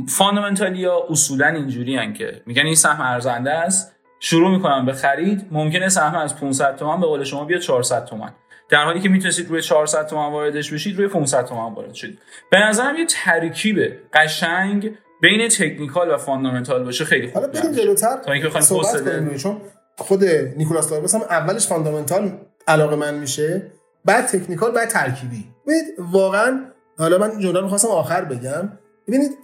[0.09, 3.93] فاندامنتالی ها اصولا اینجوری که میگن این سهم ارزنده است.
[4.21, 5.47] شروع می‌کنن به خرید.
[5.51, 8.31] ممکنه سهم از 500 تومن به قول شما بیاد 400 تومن
[8.69, 12.19] در حالی که می‌تونستید روی 400 تومن واردش بشید روی 500 تومن وارد شید
[12.51, 18.17] به نظرم یه ترکیب قشنگ بین technical و fundamental باشه خیلی خوب حالا بریم جلوتر.
[18.25, 19.61] تا اینکه بخوایم چون
[19.99, 20.25] خود
[20.57, 23.73] نیکولاس دارواس هم اولش fundamental علاقه‌مند میشه.
[24.07, 25.45] بعد technical بعد ترکیبی.
[25.67, 26.67] ببینید واقعا
[26.99, 28.73] حالا من جمله رو خواستم آخر بگم.
[29.09, 29.39] ببینید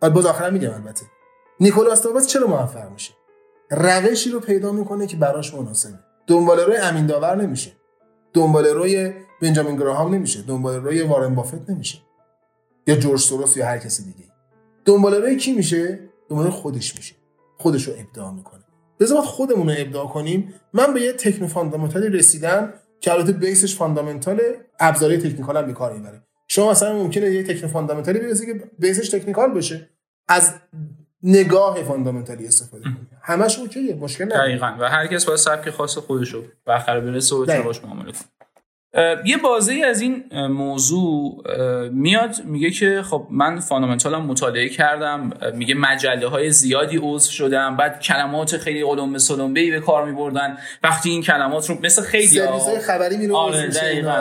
[0.00, 1.06] باز آخر میگم البته.
[1.60, 3.12] نیکولاس دارواس چرا موفق میشه؟
[3.70, 5.98] روشی رو پیدا می‌کنه که براش مناسبه.
[6.26, 7.72] دنباله روی امین داور نمیشه.
[8.32, 9.12] دنباله روی
[9.42, 10.42] بنجامین گراهام نمیشه.
[10.42, 11.98] دنباله روی وارن بافت نمیشه.
[12.86, 14.24] یا جورج سوروس یا هر کسی دیگه.
[14.84, 17.14] دنباله روی کی میشه؟ دنبال خودش میشه.
[17.58, 18.64] خودش رو ابداع می‌کنه.
[19.00, 20.54] باید خودمون رو ابداع کنیم.
[20.72, 22.72] من به یه techno fundamental ی رسیدم.
[23.04, 24.40] که البته base ش fundamental
[24.80, 26.22] ابزاری technical هم به کار می‌بره.
[26.48, 29.88] شما مثلا ممکنه یه techno fundamental ی برسید که base ش technical بشه
[30.28, 30.54] از
[31.22, 34.48] نگاه fundamental ی استفاده کنید همش okay ه مشکل نداره.
[34.48, 34.76] دقیقاً.
[34.80, 38.22] و هر کس باید سبک خاص خودش رو بخره برسه و باش معامله کنه.
[39.24, 41.44] یه بازی از این موضوع
[41.92, 47.76] میاد میگه که خب من fundamental م مطالعه کردم میگه مجله های زیادی عضو شدم
[47.76, 50.58] بعد کلمات خیلی قلمبه سلمبه به کار میبردن.
[50.82, 53.66] وقتی این کلمات رو مثل خیلی ها خبری میره آره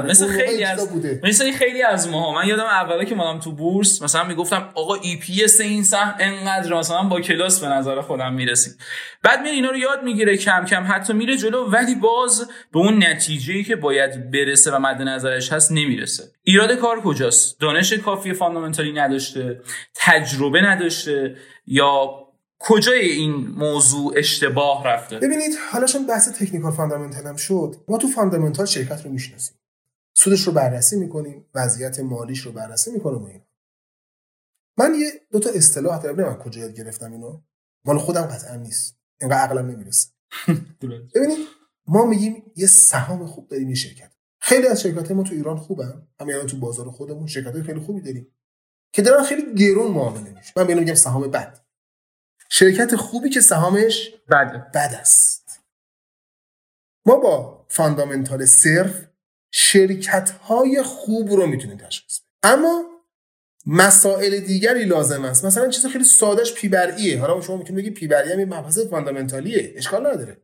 [0.09, 0.89] مثل خیلی از
[1.23, 5.62] مثل خیلی از ما من یادم اولا که می‌اومدم تو بورس مثلا می‌گفتم آقا EPS
[5.62, 8.75] این سهم انقدر مثلا با کلاس به نظر خودم می‌رسید.
[9.23, 13.03] بعد میره اینا رو یاد می‌گیره کم کم حتی میره جلو ولی باز به اون
[13.03, 16.23] نتیجه‌ای که باید برسه و مد نظرش هست نمی‌رسه.
[16.43, 19.62] ایراد کار کجاست؟ دانش کافی fundamental ی نداشته
[19.95, 22.23] تجربه نداشته یا
[22.60, 28.08] کجای این موضوع اشتباه رفته؟ ببینید حالا چون بحث technical fundamental هم شد ما تو
[28.08, 29.56] fundamental شرکت رو می‌شناسیم.
[30.17, 33.41] سودش رو بررسی می‌کنیم وضعیت مالیش رو بررسی می‌کنیم این
[34.78, 37.41] من یه دو تا اصطلاح دارم من کجا یاد گرفتم اینو.
[37.86, 38.99] مال خودم قطعا نیست.
[39.21, 40.10] اینقدر عقلم نمی‌رسه.
[41.15, 41.47] ببینید
[41.88, 44.12] ما میگیم یه سهام خوب داریم یه شرکت.
[44.45, 46.08] خیلی از شرکت ما تو ایران خوبن.
[46.19, 48.36] همین الان تو بازار خودمون شرکت خیلی خوبی داریم.
[48.93, 51.65] که دارن خیلی گرون معامله میشه من میگم سهام بد.
[52.49, 54.71] شرکت خوبی که سهامش بد.
[54.71, 55.62] بد است.
[57.06, 59.06] ما با فاندامنتال صرف
[59.51, 62.84] شرکت های خوب رو می‌تونیم تشخیص اما
[63.65, 65.45] مسائل دیگری لازم است.
[65.45, 69.73] مثلا چیز خیلی سادهش پیبرعیه حالا شما می‌تونید بگی پیبرعی هم یه مبحث فاندامنتالیه.
[69.75, 70.41] اشکال نداره.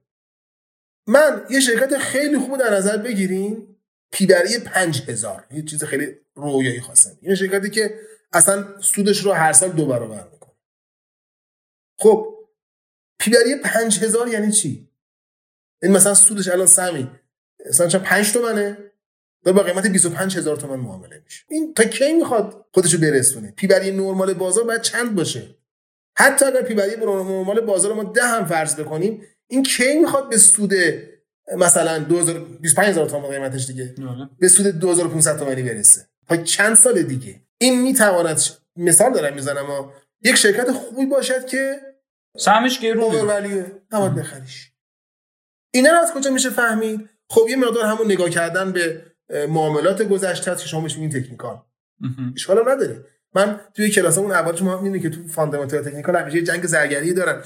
[1.08, 3.76] من یه شرکت خیلی خوب در نظر بگیریم
[4.12, 5.46] پیبری پنج هزار.
[5.52, 8.00] یه چیز خیلی رویایی خواستم این شرکتی که
[8.34, 10.56] اصلا سودش رو هر سال دو برابر می‌کنه.
[12.00, 12.36] خب
[13.20, 14.90] پیبری پنج هزار یعنی چی؟
[15.82, 17.12] این مثلا سودش الان سمی
[17.70, 18.78] مثلا چند پنج تومنه؟
[19.46, 21.46] و با قیمت 25 هزار تومن معامله میشه.
[21.50, 25.56] این تا کی می‌خواد خودشو برسونه؟ پیبری نرمال بازار باید چند باشه؟
[26.18, 30.74] حتی اگر پیبری نرمال بازار ما ده هم فرض بکنیم این کی می‌خواد به سود
[31.58, 33.96] مثلا 25000 تومان قیمتش دیگه.
[34.10, 34.30] آره.
[34.40, 36.08] به سود 2500 تومانی برسه.
[36.28, 37.42] تا چند سال دیگه.
[37.58, 38.42] این می‌تواند
[38.76, 41.80] مثال دارم می‌زنم اما یک شرکت خوبی باشد که
[42.38, 44.72] سهمش گرونه ولیه نباید بخریش.
[45.74, 49.06] اینا رو از کجا میشه فهمید؟ خب یه مقدار همون نگاه کردن به
[49.50, 51.62] معاملات گذشته که شما بهش میگین تکنیکال.
[52.36, 53.06] اشکال نداره.
[53.36, 57.44] من توی کلاسمون اول شما می‌بینید که تو فاندامنتال تکنیکال همیشه جنگ زرگری دارن.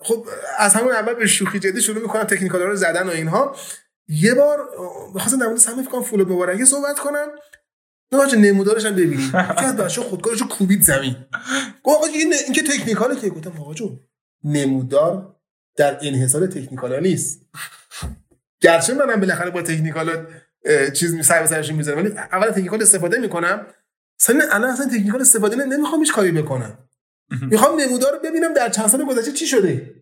[0.00, 0.26] خب
[0.58, 3.56] از همون اول به شوخی جدی شروع می‌کنن تکنیکال رو زدن و اینها.
[4.08, 4.68] یه بار
[5.14, 7.28] می‌خواستم در مورد سهم فکر کنم فولاد مبارکه صحبت کنم.
[8.12, 11.16] نه نمودارش هم ببینید از بچه خودکارشو کوبید زمین.
[11.82, 13.60] گفت آقا این این که تکنیکاله که گفتم.
[13.60, 14.00] آقا جون
[14.44, 15.36] نمودار
[15.76, 17.40] در انحصار تکنیکالا نیست.
[18.60, 20.26] گرچه منم بالاخره با تکنیکال
[20.94, 23.66] چیز می سر سرش می‌ذارم ولی اول تکنیکال استفاده می‌کنم.
[24.18, 26.78] سن الان اصلا تکنیکال استفاده نمی‌خوام هیچ کاری بکنم.
[27.30, 29.94] می‌خوام نمودار رو ببینم در چند سال گذشته چی شده.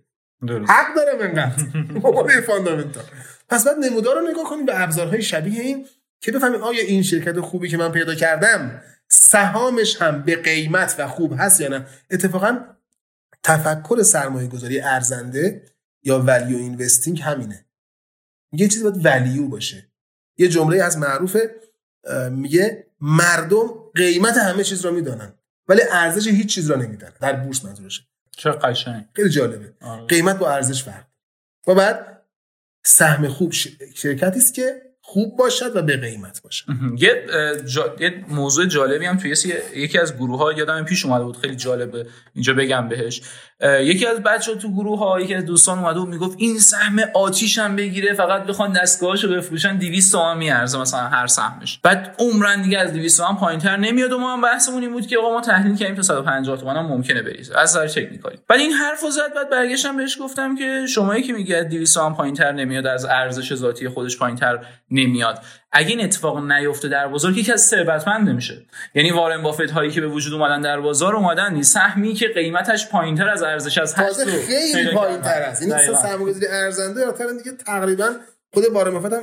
[0.46, 0.70] درست.
[0.70, 3.04] حق دارم انقدر fundamental.
[3.48, 5.86] پس بعد نمودار رو نگاه کنیم به ابزارهای شبیه این
[6.20, 11.08] که بفهمیم آیا این شرکت خوبی که من پیدا کردم سهامش هم به قیمت و
[11.08, 11.86] خوب هست یا نه.
[12.10, 12.60] اتفاقا
[13.42, 15.62] تفکر سرمایه گذاری ارزنده
[16.02, 17.66] یا value investing همینه.
[18.52, 19.88] یه چیزی باید value باشه.
[20.36, 21.54] یه جمله از معروفه
[22.30, 25.32] میگه مردم قیمت همه چیز رو می‌دانن.
[25.68, 28.02] ولی ارزش هیچ چیز را نمیدن در بورس منظورشه.
[28.36, 29.72] چه قشنگ؟ خیلی جالبه.
[29.80, 30.06] آره.
[30.06, 31.04] قیمت با ارزش فرق
[31.66, 32.22] و بعد
[32.84, 33.52] سهم خوب
[33.94, 36.64] شرکتی است که خوب باشد و به قیمت باشد.
[36.98, 37.26] یه,
[37.66, 37.96] جا...
[38.00, 39.30] یه موضوع جالبی هم توی
[39.74, 41.36] یکی از گروه ها یادم پیش اومده بود.
[41.36, 42.06] خیلی جالبه.
[42.34, 43.22] اینجا بگم بهش.
[43.64, 47.58] یکی از بچه تو گروه ها یکی از دوستان اومده بود می‌گفت این سهم آتیش
[47.58, 51.78] هم بگیره فقط بخوان دستگاهاشو بفروشن 200 تومن میارزه مثلا هر سهمش.
[51.82, 55.18] بعد عمرن دیگه از 200 تومن پایینتر نمیاد و ما هم بحثمون این بود که
[55.18, 57.58] آقا ما تحلیل کردیم تا 150 تومن هم ممکنه بریزه.
[57.58, 61.64] از نظر تکنیکالی بعد این حرفو زد بعد برگشتم بهش گفتم که شما که میگه
[61.64, 64.58] 200 تومن پایینتر نمیاد از ارزش ذاتی خودش پایینتر
[64.90, 65.42] نمیاد.
[65.78, 68.62] اگه این اتفاق نیفته در بازار یکی از ثروتمند نمیشه
[68.94, 73.28] یعنی وارن بافت هایی که به وجود اومدن در بازار اومدن سهمی که قیمتش پایینتر
[73.28, 75.62] از ارزش از هست خیلی پایینتر است.
[75.62, 77.12] این اصلا سرمایه‌گذاری ارزنده یا
[77.42, 78.10] دیگه تقریبا
[78.54, 79.22] خود وارن بافت هم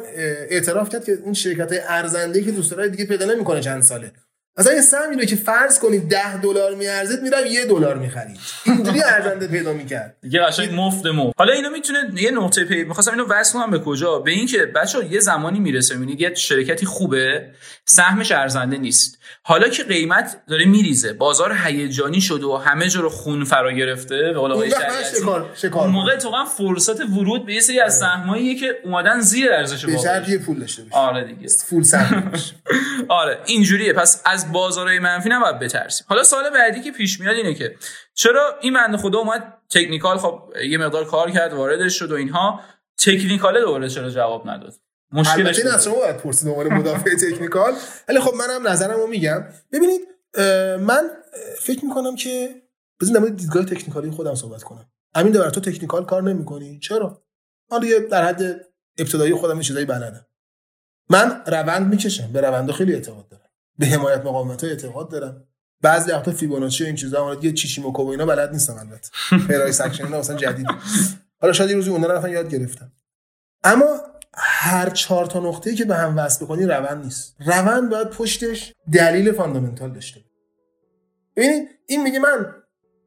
[0.49, 4.11] اعتراف کرد که اون شرکت های ارزنده که دوست داره دیگه پیدا نمی‌کنه چند ساله.
[4.57, 8.37] مثلا این سهم اینو که فرض کنید 10 دلار میارزید میرم یه دلار می‌خرید.
[8.65, 10.15] اینجوری ارزنده پیدا می‌کرد.
[10.23, 11.33] یه قشنگ مفت مفت.
[11.37, 15.03] حالا اینو می‌تونه یه نقطه پی می‌خواستم اینو وصل کنم به کجا؟ به اینکه بچا
[15.03, 17.47] یه زمانی می‌رسه می‌بینید یه شرکتی خوبه
[17.85, 19.17] سهمش ارزنده نیست.
[19.43, 24.15] حالا که قیمت داره میریزه بازار هیجانی شده و همه جا رو خون فرا گرفته
[24.15, 24.73] به قول آقای
[25.73, 30.37] اون موقع تو فرصت ورود به یه سری از سهمایی که اومدن زیر ارزش واقعی
[30.37, 31.47] پول داشته آره دیگه.
[31.47, 32.31] فول سهم
[33.07, 33.93] آره اینجوریه.
[33.93, 36.05] پس از بازارهای منفی نباید بترسیم.
[36.09, 37.75] حالا سال بعدی که پیش میاد اینه که
[38.13, 42.59] چرا این بنده خدا اومد تکنیکال خب یه مقدار کار کرد واردش شد و اینها.
[42.97, 44.73] تکنیکال دوباره چرا جواب نداد؟
[45.11, 47.73] مشکلش این از شما باید پرسید عنوان مدافع تکنیکال.
[48.09, 49.45] ولی خب منم نظرم رو میگم.
[49.71, 50.01] ببینید
[50.79, 51.09] من
[51.59, 52.61] فکر می‌کنم که
[53.01, 54.85] بزن در دیدگاه تکنیکالی خودم صحبت کنم.
[55.15, 57.21] همین داره تو تکنیکال کار نمی‌کنی؟ چرا؟
[57.69, 58.65] حالا در حد
[58.97, 60.25] ابتدایی خودم چیزایی بلدم.
[61.09, 62.31] من روند می‌کشم.
[62.33, 63.44] به روند خیلی اعتقاد دارم.
[63.79, 65.43] به حمایت مقاومت های اعتقاد دارم.
[65.81, 69.09] بعضی وقتا فیبوناچی و این چیزا اون دیگه ایچیموکو و اینا بلد نیستم البته.
[69.49, 70.67] price action اینا مثلا جدید
[71.41, 72.91] حالا شاید یه روزی اونها رو یاد گرفتم.
[73.63, 73.85] اما
[74.37, 77.35] هر چهار تا نقطه‌ای که به هم وصل بکنی روند نیست.
[77.45, 80.21] روند باید پشتش دلیل fundamental داشته
[81.35, 82.55] ببینید این میگه من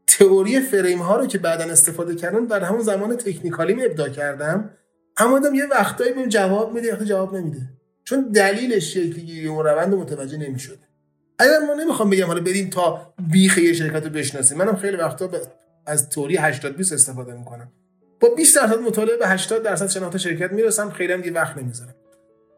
[0.07, 4.71] تئوری فریم ها رو که بعدا استفاده کردم در همون زمان technical ی ابداع کردم
[5.17, 7.78] اما دم یه وقتایی به جواب میده وقتی جواب نمیده.
[8.09, 10.79] چون دلیلش شکلی اون روند متوجه نمی‌شد
[11.39, 15.31] اگر ما نمی‌خوام بگم حالا بریم تا بیخ یه شرکت رو بشناسیم منم خیلی وقتا
[15.87, 17.73] از تئوری 80 20 استفاده می‌کنم.
[18.21, 21.95] با 20 درصد مطالعه به 80 درصد شناخت شرکت می‌رسم خیلی هم وقت نمی‌ذارم.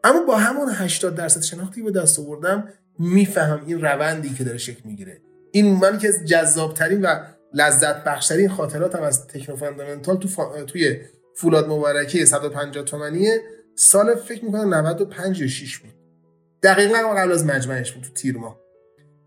[0.03, 2.67] اما با همون 80 درصد شناختی به دست آوردم
[2.99, 5.21] میفهم این روندی که داره شکل می‌گیره.
[5.51, 7.15] این من که جذاب ترین و
[7.53, 10.63] لذت بخشترین خاطراتم از تکنو فاندامنتال تو فا...
[10.63, 10.99] توی
[11.35, 13.41] فولاد مبارکه 150 تومنیه.
[13.75, 15.93] سال فکر می‌کنم 95 یا 6 بود.
[16.63, 18.59] دقیقا قبل از مجمعش بود تو تیر ما.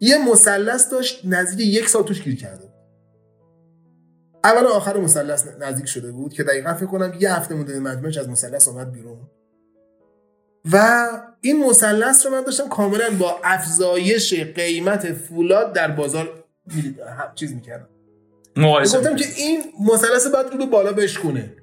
[0.00, 2.74] یه مثلث داشت نزدیک یک سال توش گیر کرده
[4.44, 8.28] اول آخر مثلث نزدیک شده بود که دقیقا فکر کنم یه هفته مونده مجموعش از
[8.28, 9.18] مثلث اومد بیرون.
[10.72, 11.09] و
[11.40, 16.44] این مثلث رو من داشتم کاملا با افزایش قیمت فولاد در بازار
[17.35, 17.88] چیز می‌کردم.
[19.00, 21.57] گفتم که این مثلث باید رو بالا بشکونه.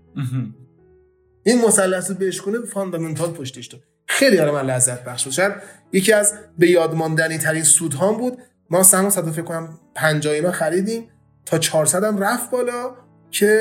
[1.44, 5.34] این مثلث رو بشکونه فاندامنتال پشتش داد خیلی برای من لذت بخش بود.
[5.34, 5.54] شاید
[5.92, 8.38] یکی از به یاد ماندنی ترین سودهام بود.
[8.70, 11.10] ما سهم صد فکر کنم 50 اینا خریدیم
[11.46, 12.96] تا 400 هم رفت بالا
[13.32, 13.60] که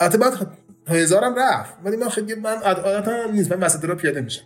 [0.00, 0.46] البته بعد تا
[0.88, 1.74] هزار هم رفت.
[1.84, 3.52] ولی من خیلی من عادت هم نیست.
[3.52, 4.44] من وسط رو پیاده میشم.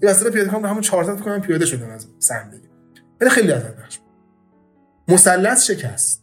[0.00, 2.68] این وسط پیاده کنم همون 400 کنم پیاده شدم از سهم دیگه
[3.20, 3.98] ولی خیلی لذت بخش
[5.08, 6.22] مثلث شکست.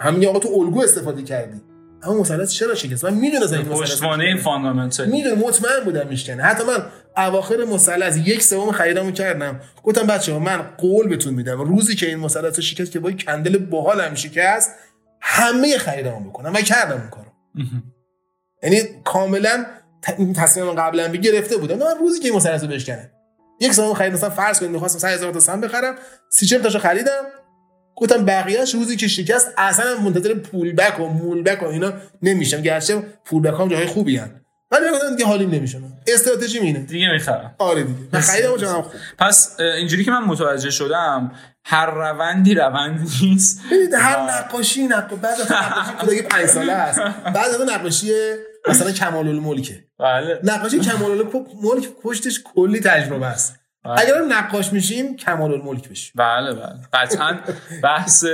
[0.00, 1.60] همین آقا تو الگو استفاده کردی.
[2.02, 6.64] اما مثلث چرا شکست؟ من می‌دونستم این مثلث پشتوانه فاندامنتال می‌دونم مطمئن بودم میشکنه حتی
[6.64, 9.60] من اواخر مثلث یک سوم خریدمو کردم.
[9.82, 11.60] گفتم بچه من قول بهتون میدم.
[11.60, 14.70] روزی که این مثلث شکست که با کندل باحال هم شکست
[15.20, 16.54] همه خریدمو بکنم.
[16.54, 17.28] و کردم اون کارو.
[18.62, 19.66] یعنی کاملا
[20.18, 21.78] این تصمیم قبلا گرفته بودم.
[21.78, 23.10] من روزی که این مثلث بشکنه
[23.60, 25.94] یک سوم خرید مثلا فرض کنید می‌خواستم 3000 تا سهم بخرم.
[26.30, 27.24] 30 40 تاشو خریدم.
[28.00, 32.62] گفتم بقیه‌اش روزی که شکست اصلا منتظر پول بک و مول بک و اینا نمیشم.
[32.62, 34.30] گرچه پول بک هم جاهای خوبی هن.
[34.70, 36.78] ولی گفتم دیگه حالیم نمیشه استراتژی اینه.
[36.78, 37.54] دیگه می‌خرم.
[37.58, 37.98] آره دیگه.
[38.12, 38.92] من خریدم خوب.
[39.18, 41.32] پس اینجوری که من متوجه شدم
[41.64, 43.60] هر روندی روند نیست.
[43.66, 48.12] ببینید هر نقاشی نقاشی بعد از نقاشی خدایی 5 ساله است بعد از نقاشی
[48.68, 50.40] مثلا کمال الملکه بله.
[50.44, 53.57] نقاشی کمال الملک پشتش کلی تجربه است.
[53.84, 56.12] اگر نقاش میشیم کمال الملک بشیم.
[56.16, 56.80] بله بله.
[56.92, 57.38] قطعا
[57.82, 58.24] بحث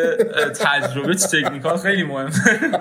[0.61, 2.31] تجربه تکنیکال خیلی مهم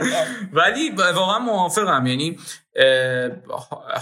[0.53, 2.07] ولی واقعا موافقم.
[2.07, 2.37] یعنی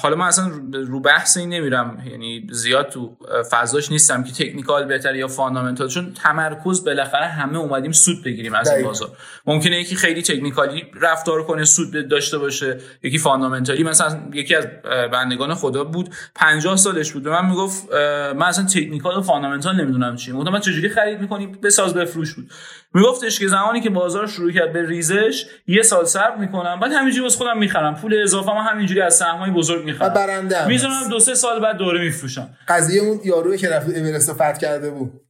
[0.01, 3.17] حالا من اصلا رو بحث این نمیرم یعنی زیاد تو
[3.51, 8.71] فضاش نیستم که تکنیکال بهتر یا فاندامنتال چون تمرکز بالاخره همه اومدیم سود بگیریم از
[8.71, 9.10] این بازار.
[9.45, 13.84] ممکنه یکی خیلی technical ی رفتار کنه سود داشته باشه یکی fundamental ی.
[13.84, 14.67] مثلا یکی از
[15.12, 17.93] بندگان خدا بود 50 سالش بود من می‌گفت
[18.36, 20.31] من اصلا technical و fundamental نمی‌دونم چی.
[20.31, 22.34] گفتم من چجوری خرید می‌کنی؟ بساز بفروش.
[22.34, 22.51] بود.
[22.93, 27.23] میگفتش که زمانی که بازار شروع کرد به ریزش یه سال صبر می‌کنم بعد همینجوری
[27.23, 27.95] واسه خودم می‌خرم.
[27.95, 30.13] پول اضافه ما همینجوری از سهمای بزرگ می‌خرم.
[30.13, 32.50] برنده می‌ذارم دو سه سال بعد دوره میفروشم.
[32.67, 35.21] قضیه اون یاروی که رفت اورست فتح کرده بود.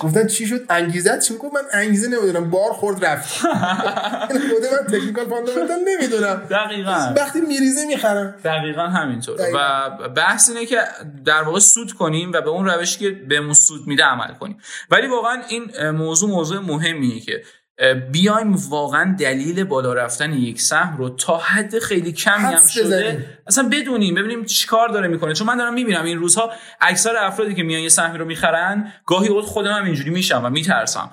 [0.00, 2.50] گفتن چی شد؟ انگیزه چی گفت من انگیزه نمی‌دونم.
[2.50, 3.34] بار خورد رفت.
[3.38, 6.42] خود من تکنیکال فاندامنتال نمی‌دونم.
[6.50, 7.14] دقیقاً.
[7.16, 8.34] وقتی میریزه می‌خرم.
[8.44, 10.78] دقیقاً همینطور و بحث اینه که
[11.24, 14.58] در واقع سود کنیم و به اون روشی که بهمون سود میده عمل کنیم.
[14.90, 17.42] ولی واقعا این موضوع موضوع مهمیه که
[18.12, 23.68] بیایم واقعا دلیل بالا رفتن یک سهم رو تا حد خیلی کمی هم شده اصلا
[23.72, 25.34] بدونیم ببینیم چیکار داره می‌کنه.
[25.34, 29.28] چون من دارم می‌بینم این روزها اکثر افرادی که میان یه سهمی رو می‌خرن گاهی
[29.28, 31.10] اوقات خودم هم اینجوری میشم و میترسم.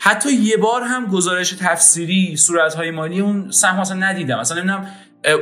[0.00, 4.38] حتی یه بار هم گزارش تفسیری صورتهای مالی اون سهم اصلا ندیدم.
[4.38, 4.90] اصلا نمی‌دونم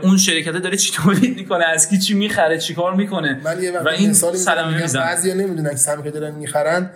[0.03, 3.41] اون شرکت داره چی تولید می‌کنه از کی چی می‌خره چیکار می‌کنه.
[3.45, 4.15] من یه و این
[4.81, 5.03] می‌زنم.
[5.03, 6.91] بعضیا نمی‌دونن سهمی که دارن می‌خرن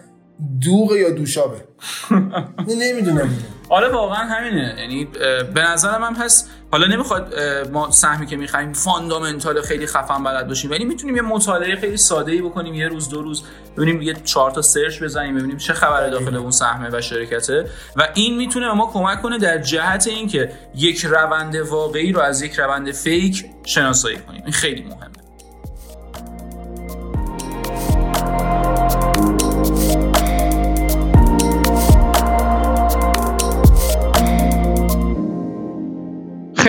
[0.60, 1.56] دوغ یا دوشابه؟
[2.82, 3.30] نمی‌دونم.
[3.68, 4.74] آره واقعا همینه.
[4.78, 5.08] یعنی
[5.54, 7.34] به نظرم هم هست حالا نمی‌خواد
[7.72, 12.32] ما سهمی که می‌خوایم فاندامنتال خیلی خفن بلد باشیم ولی می‌تونیم یه مطالعه خیلی ساده
[12.32, 13.42] ای بکنیم یه روز دو روز
[13.76, 17.64] ببینیم یه چهار تا search بزنیم ببینیم چه خبره داخل اون سهمه و شرکته.
[17.96, 22.54] و این می‌تونه ما کمک کنه در جهت اینکه یک روند واقعی رو از یک
[22.54, 24.42] روند fake شناسایی کنیم.
[24.44, 25.09] این خیلی مهمه.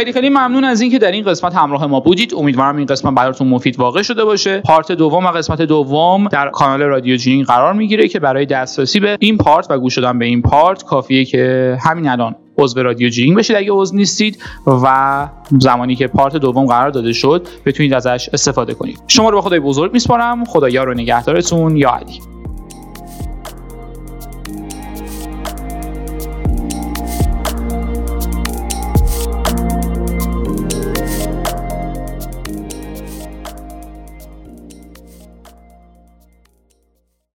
[0.01, 2.33] خیلی خیلی ممنون از اینکه در این قسمت همراه ما بودید.
[2.35, 4.61] امیدوارم این قسمت براتون مفید واقع شده باشه.
[4.61, 9.17] part دوم و قسمت دوم در کانال رادیو جیرینگ قرار می‌گیره که برای دسترسی به
[9.19, 13.37] این part و گوش دادن به این part کافیه که همین الان عضو رادیو جیرینگ
[13.37, 15.27] بشید اگه عضو نیستید و
[15.59, 18.99] زمانی که پارت دوم قرار داده شد بتونید ازش استفاده کنید.
[19.07, 20.45] شما رو به خدای بزرگ میسپارم.
[20.45, 21.77] خدایا رو نگهدارتون.
[21.77, 22.40] یا علی.